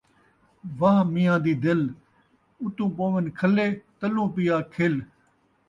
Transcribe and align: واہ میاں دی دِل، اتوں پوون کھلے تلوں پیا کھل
واہ 0.79 1.01
میاں 1.13 1.39
دی 1.43 1.53
دِل، 1.63 1.81
اتوں 2.63 2.89
پوون 2.97 3.25
کھلے 3.37 3.67
تلوں 3.99 4.27
پیا 4.35 4.57
کھل 4.73 4.93